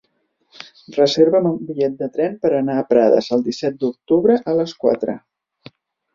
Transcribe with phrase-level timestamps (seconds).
[0.95, 5.19] Reserva'm un bitllet de tren per anar a Prades el disset d'octubre a les quatre.